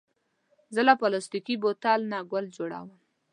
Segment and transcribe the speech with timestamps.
[0.73, 2.89] زه له پلاستيکي بوتل نه ګل جوړوم.